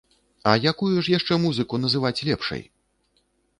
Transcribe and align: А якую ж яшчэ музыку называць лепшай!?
А 0.51 0.53
якую 0.71 0.89
ж 0.95 1.05
яшчэ 1.17 1.37
музыку 1.45 1.81
называць 1.83 2.17
лепшай!? 2.33 2.67